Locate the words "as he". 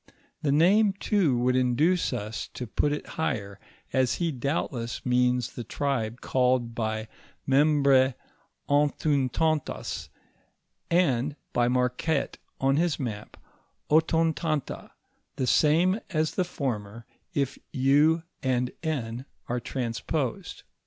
3.93-4.31